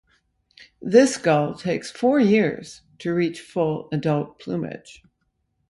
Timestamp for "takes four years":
1.53-2.81